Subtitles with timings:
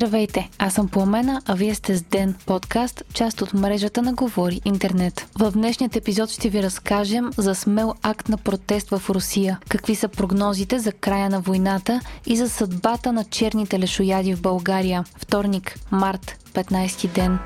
[0.00, 4.60] Здравейте, аз съм Пламена, а вие сте с Ден, подкаст, част от мрежата на Говори
[4.64, 5.26] Интернет.
[5.38, 10.08] В днешният епизод ще ви разкажем за смел акт на протест в Русия, какви са
[10.08, 15.04] прогнозите за края на войната и за съдбата на черните лешояди в България.
[15.16, 17.38] Вторник, март, 15 ден.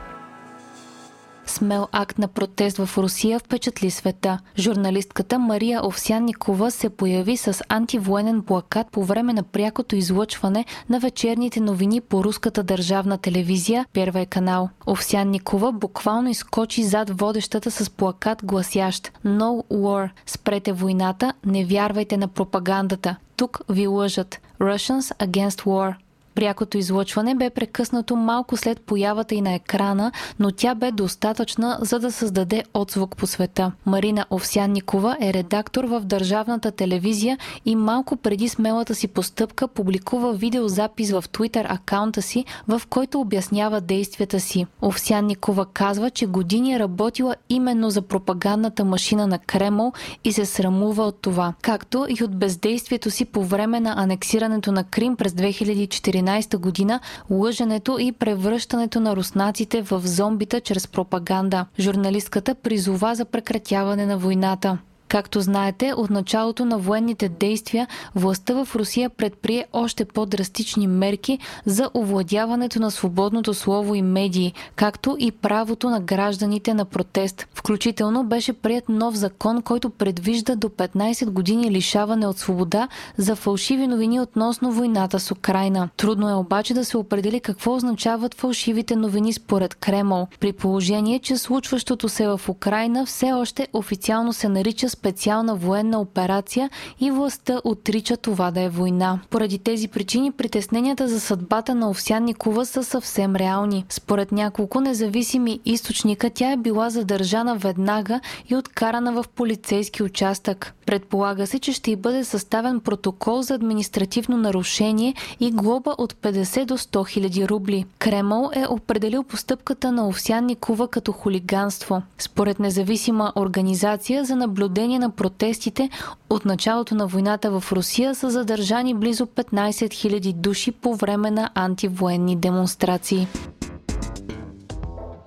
[1.46, 4.38] Смел акт на протест в Русия впечатли света.
[4.58, 11.60] Журналистката Мария Овсянникова се появи с антивоенен плакат по време на прякото излъчване на вечерните
[11.60, 14.68] новини по руската държавна телевизия Первия канал.
[14.86, 22.28] Овсянникова буквално изкочи зад водещата с плакат гласящ No War– спрете войната, не вярвайте на
[22.28, 23.16] пропагандата.
[23.36, 24.40] Тук ви лъжат.
[24.60, 25.94] Russians against war.
[26.34, 31.98] Прякото излъчване бе прекъснато малко след появата и на екрана, но тя бе достатъчна, за
[31.98, 33.72] да създаде отзвук по света.
[33.86, 41.10] Марина Овсянникова е редактор в Държавната телевизия и малко преди смелата си постъпка публикува видеозапис
[41.10, 44.66] в Twitter акаунта си, в който обяснява действията си.
[44.82, 49.92] Овсянникова казва, че години е работила именно за пропагандната машина на Кремъл
[50.24, 54.84] и се срамува от това, както и от бездействието си по време на анексирането на
[54.84, 61.66] Крим през 2014 2014 година лъженето и превръщането на руснаците в зомбита чрез пропаганда.
[61.78, 64.78] Журналистката призова за прекратяване на войната.
[65.14, 71.90] Както знаете, от началото на военните действия властта в Русия предприе още по-драстични мерки за
[71.94, 77.46] овладяването на свободното слово и медии, както и правото на гражданите на протест.
[77.54, 83.86] Включително беше прият нов закон, който предвижда до 15 години лишаване от свобода за фалшиви
[83.86, 85.88] новини относно войната с Украина.
[85.96, 91.38] Трудно е обаче да се определи какво означават фалшивите новини според Кремъл, при положение, че
[91.38, 98.16] случващото се в Украина все още официално се нарича специална военна операция и властта отрича
[98.16, 99.20] това да е война.
[99.30, 103.84] Поради тези причини притесненията за съдбата на Овсянникова са съвсем реални.
[103.88, 110.74] Според няколко независими източника тя е била задържана веднага и откарана в полицейски участък.
[110.86, 116.64] Предполага се, че ще й бъде съставен протокол за административно нарушение и глоба от 50
[116.64, 117.84] до 100 хиляди рубли.
[117.98, 122.02] Кремъл е определил постъпката на Овсянникова като хулиганство.
[122.18, 125.90] Според независима организация за наблюдение продължение на протестите
[126.30, 131.50] от началото на войната в Русия са задържани близо 15 000 души по време на
[131.54, 133.26] антивоенни демонстрации.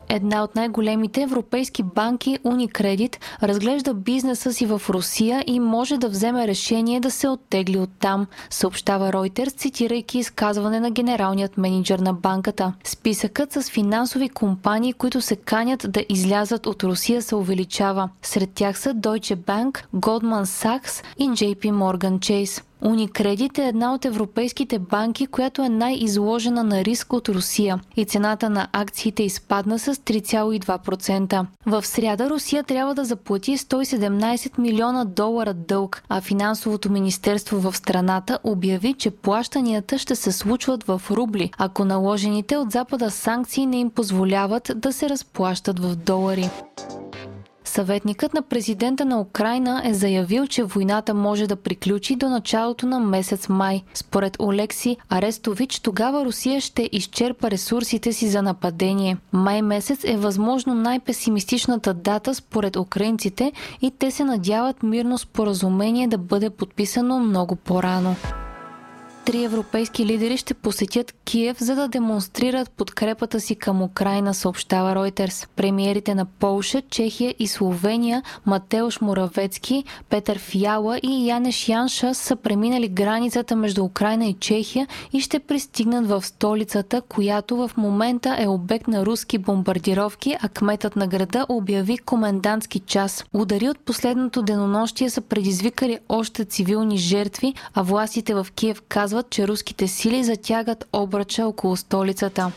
[0.09, 6.47] Една от най-големите европейски банки, Unicredit, разглежда бизнеса си в Русия и може да вземе
[6.47, 12.73] решение да се оттегли от там, съобщава Reuters, цитирайки изказване на генералният менеджер на банката.
[12.83, 18.09] Списъкът с финансови компании, които се канят да излязат от Русия, се увеличава.
[18.21, 22.63] Сред тях са Deutsche Bank, Goldman Sachs и JP Morgan Chase.
[22.81, 28.49] Уникредит е една от европейските банки, която е най-изложена на риск от Русия и цената
[28.49, 31.45] на акциите изпадна с 3,2%.
[31.65, 38.39] В сряда Русия трябва да заплати 117 милиона долара дълг, а финансовото министерство в страната
[38.43, 43.89] обяви, че плащанията ще се случват в рубли, ако наложените от Запада санкции не им
[43.89, 46.49] позволяват да се разплащат в долари.
[47.77, 52.99] Съветникът на президента на Украина е заявил, че войната може да приключи до началото на
[52.99, 53.83] месец май.
[53.93, 59.17] Според Олекси Арестович, тогава Русия ще изчерпа ресурсите си за нападение.
[59.33, 63.51] Май месец е възможно най-песимистичната дата според украинците
[63.81, 68.15] и те се надяват мирно споразумение да бъде подписано много по-рано
[69.27, 75.47] три европейски лидери ще посетят Киев, за да демонстрират подкрепата си към Украина, съобщава Reuters.
[75.55, 82.87] Премиерите на Полша, Чехия и Словения Матеуш Моравецки, Петър Фиала и Янеш Янша са преминали
[82.87, 88.87] границата между Украина и Чехия и ще пристигнат в столицата, която в момента е обект
[88.87, 93.25] на руски бомбардировки, а кметът на града обяви комендантски час.
[93.33, 99.29] Удари от последното денонощие са предизвикали още цивилни жертви, а властите в Киев казват, казват,
[99.29, 102.51] че руските сили затягат обръча около столицата.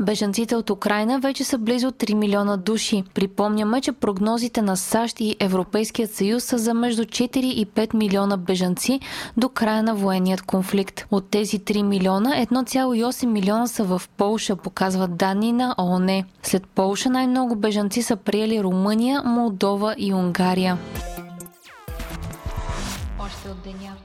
[0.00, 3.04] Бежанците от Украина вече са близо 3 милиона души.
[3.14, 8.36] Припомняме, че прогнозите на САЩ и Европейският съюз са за между 4 и 5 милиона
[8.36, 9.00] бежанци
[9.36, 11.06] до края на военният конфликт.
[11.10, 16.24] От тези 3 милиона, 1,8 милиона са в Полша, показват данни на ООН.
[16.42, 20.78] След Полша най-много бежанци са приели Румъния, Молдова и Унгария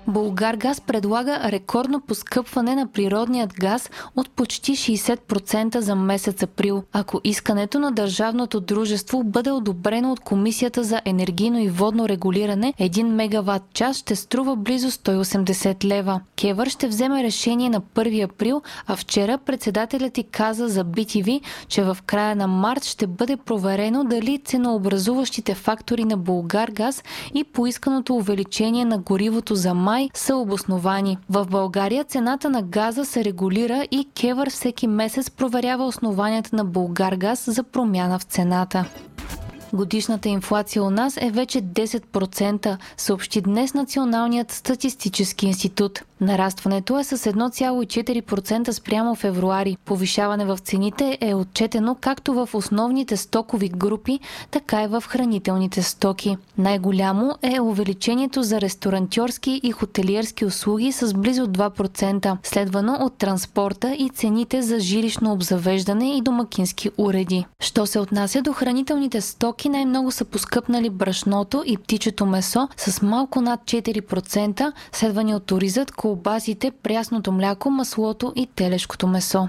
[0.08, 6.84] Българ газ предлага рекордно поскъпване на природният газ от почти 60% за месец април.
[6.94, 13.04] Ако искането на държавното дружество бъде одобрено от Комисията за енергийно и водно регулиране, 1
[13.04, 16.22] мегаватт час ще струва близо 180 лева.
[16.36, 21.84] Кевър ще вземе решение на 1 април, а вчера председателят и каза за BTV, че
[21.84, 27.04] в края на март ще бъде проверено дали ценообразуващите фактори на Българ газ
[27.34, 29.00] и поисканото увеличение на
[29.34, 31.18] горивото за май са обосновани.
[31.30, 37.44] В България цената на газа се регулира и Кевър всеки месец проверява основанията на Българгаз
[37.48, 38.86] за промяна в цената.
[39.74, 46.04] Годишната инфлация у нас е вече 10%, съобщи днес Националният статистически институт.
[46.24, 49.78] Нарастването е с 1,4% спрямо февруари.
[49.86, 54.20] Повишаване в цените е отчетено както в основните стокови групи,
[54.52, 56.38] така и в хранителните стоки.
[56.58, 64.10] Най-голямо е увеличението за ресторантьорски и хотелиерски услуги с близо 2%, следвано от транспорта и
[64.10, 67.46] цените за жилищно обзавеждане и домакински уреди.
[67.60, 73.42] Що се отнася до хранителните стоки, най-много са поскъпнали брашното и птичето месо с малко
[73.42, 79.48] над 4%, следвани от оризът, колбасите, прясното мляко, маслото и телешкото месо.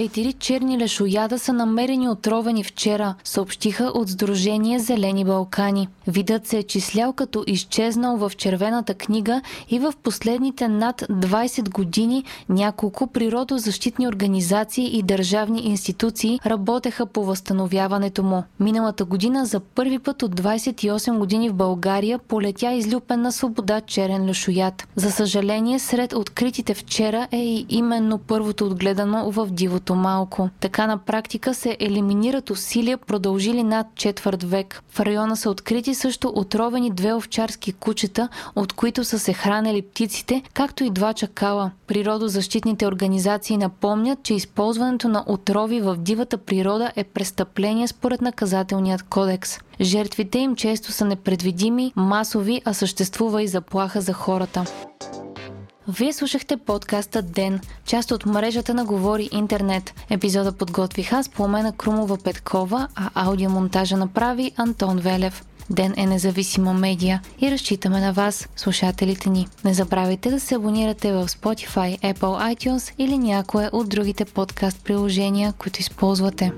[0.00, 5.88] Четири черни лешояда са намерени отровени вчера, съобщиха от Сдружение Зелени Балкани.
[6.06, 12.24] Видът се е числял като изчезнал в червената книга и в последните над 20 години
[12.48, 18.42] няколко природозащитни организации и държавни институции работеха по възстановяването му.
[18.60, 24.26] Миналата година за първи път от 28 години в България полетя излюпен на свобода черен
[24.26, 24.88] лешояд.
[24.96, 30.48] За съжаление, сред откритите вчера е и именно първото отгледано в диво дивото малко.
[30.60, 34.82] Така на практика се елиминират усилия, продължили над четвърт век.
[34.90, 40.42] В района са открити също отровени две овчарски кучета, от които са се хранели птиците,
[40.54, 41.70] както и два чакала.
[41.86, 49.58] Природозащитните организации напомнят, че използването на отрови в дивата природа е престъпление според наказателният кодекс.
[49.80, 54.89] Жертвите им често са непредвидими, масови, а съществува и заплаха за хората.
[55.98, 59.94] Вие слушахте подкаста Ден, част от мрежата на Говори Интернет.
[60.10, 65.44] Епизода подготвих аз, Пламена Крумова Петкова, а аудиомонтажа направи Антон Велев.
[65.70, 69.48] Ден е независима медия и разчитаме на вас, слушателите ни.
[69.64, 75.52] Не забравяйте да се абонирате в Spotify, Apple iTunes или някое от другите подкаст приложения,
[75.52, 76.52] които използвате.